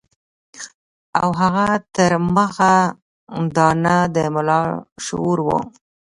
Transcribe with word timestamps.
او 1.21 1.29
هغه 1.41 1.65
تر 1.95 2.11
مخه 2.35 2.73
دانه 3.55 3.97
د 4.15 4.17
ملا 4.33 4.59
شعر 5.05 5.37
وو. 5.45 5.59